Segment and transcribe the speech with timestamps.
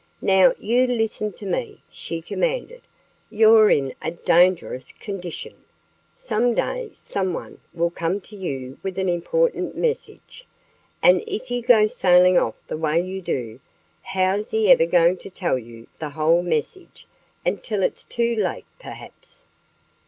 [0.23, 2.81] "Now, you listen to me!" she commanded.
[3.29, 5.53] "You're in a dangerous condition.
[6.15, 10.47] Some day someone will come to you with an important message.
[11.03, 13.59] And if you go sailing off the way you do,
[14.01, 15.59] how's he ever going to tell
[15.99, 17.05] the whole message
[17.45, 19.45] until it's too late, perhaps?"